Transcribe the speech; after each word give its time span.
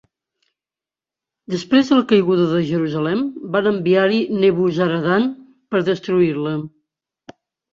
Després 1.53 1.91
de 1.91 1.97
la 1.99 2.05
caiguda 2.13 2.47
de 2.53 2.63
Jerusalem, 2.69 3.21
van 3.57 3.71
enviar-hi 3.73 4.25
Nebuzaradan 4.39 5.29
per 5.77 5.83
destruir-la. 5.91 6.57